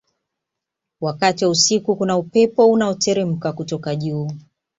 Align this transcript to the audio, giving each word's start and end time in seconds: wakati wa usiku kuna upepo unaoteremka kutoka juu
wakati 1.01 1.45
wa 1.45 1.51
usiku 1.51 1.95
kuna 1.95 2.17
upepo 2.17 2.71
unaoteremka 2.71 3.53
kutoka 3.53 3.95
juu 3.95 4.31